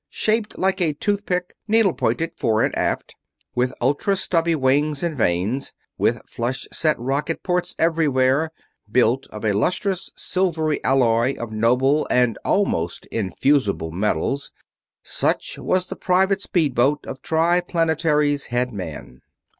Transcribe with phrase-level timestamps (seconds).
[0.09, 3.13] Shaped like a toothpick, needle pointed fore and aft,
[3.53, 8.51] with ultra stubby wings and vanes, with flush set rocket ports everywhere,
[8.91, 14.51] built of a lustrous, silvery alloy of noble and almost infusible metals
[15.03, 19.21] such was the private speedboat of Triplanetary's head man.